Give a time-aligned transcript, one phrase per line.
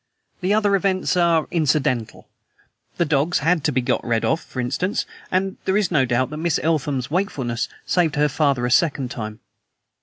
[0.39, 2.27] The other events are incidental.
[2.97, 6.31] The dogs HAD to be got rid of, for instance; and there is no doubt
[6.31, 9.41] that Miss Eltham's wakefulness saved her father a second time."